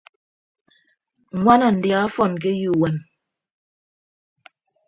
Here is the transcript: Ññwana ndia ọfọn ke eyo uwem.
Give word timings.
Ññwana 1.37 1.67
ndia 1.75 1.97
ọfọn 2.05 2.31
ke 2.41 2.49
eyo 2.55 2.71
uwem. 2.75 2.95